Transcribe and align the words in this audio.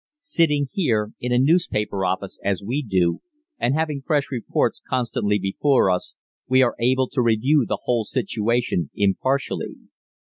"Sitting 0.17 0.67
here, 0.73 1.11
in 1.19 1.31
a 1.31 1.37
newspaper 1.37 2.03
office, 2.03 2.39
as 2.43 2.63
we 2.63 2.81
do, 2.81 3.19
and 3.59 3.75
having 3.75 4.01
fresh 4.01 4.31
reports 4.31 4.81
constantly 4.89 5.37
before 5.37 5.91
us, 5.91 6.15
we 6.47 6.63
are 6.63 6.73
able 6.79 7.07
to 7.09 7.21
review 7.21 7.67
the 7.67 7.81
whole 7.83 8.03
situation 8.03 8.89
impartially. 8.95 9.75